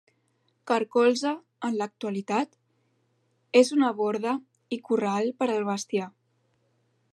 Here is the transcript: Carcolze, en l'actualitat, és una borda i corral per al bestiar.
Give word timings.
Carcolze, 0.69 1.33
en 1.69 1.77
l'actualitat, 1.81 2.57
és 3.63 3.71
una 3.77 3.93
borda 4.01 4.35
i 4.79 4.83
corral 4.91 5.33
per 5.43 5.49
al 5.57 5.63
bestiar. 5.71 6.09